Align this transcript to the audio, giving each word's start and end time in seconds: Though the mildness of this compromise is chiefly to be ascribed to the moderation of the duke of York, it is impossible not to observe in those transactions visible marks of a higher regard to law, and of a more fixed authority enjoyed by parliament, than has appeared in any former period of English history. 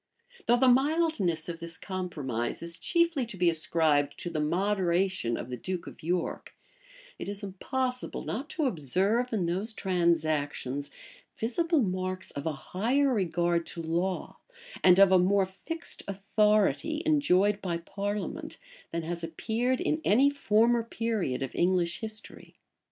Though 0.47 0.57
the 0.57 0.67
mildness 0.67 1.47
of 1.47 1.59
this 1.59 1.77
compromise 1.77 2.63
is 2.63 2.79
chiefly 2.79 3.23
to 3.27 3.37
be 3.37 3.51
ascribed 3.51 4.17
to 4.21 4.31
the 4.31 4.39
moderation 4.39 5.37
of 5.37 5.51
the 5.51 5.57
duke 5.57 5.85
of 5.85 6.01
York, 6.01 6.55
it 7.19 7.29
is 7.29 7.43
impossible 7.43 8.23
not 8.23 8.49
to 8.49 8.65
observe 8.65 9.31
in 9.31 9.45
those 9.45 9.73
transactions 9.73 10.89
visible 11.37 11.83
marks 11.83 12.31
of 12.31 12.47
a 12.47 12.51
higher 12.73 13.13
regard 13.13 13.67
to 13.67 13.81
law, 13.83 14.39
and 14.83 14.97
of 14.97 15.11
a 15.11 15.19
more 15.19 15.45
fixed 15.45 16.01
authority 16.07 17.03
enjoyed 17.05 17.61
by 17.61 17.77
parliament, 17.77 18.57
than 18.89 19.03
has 19.03 19.23
appeared 19.23 19.79
in 19.79 20.01
any 20.03 20.31
former 20.31 20.81
period 20.83 21.43
of 21.43 21.53
English 21.53 21.99
history. 21.99 22.55